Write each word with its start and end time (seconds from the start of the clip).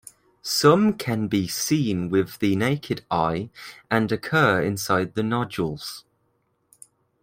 Some 0.41 0.93
can 0.93 1.27
be 1.27 1.47
seen 1.47 2.09
with 2.09 2.39
the 2.39 2.55
naked 2.55 3.05
eye 3.11 3.51
and 3.91 4.11
occur 4.11 4.59
inside 4.59 5.13
the 5.13 5.21
nodules. 5.21 6.05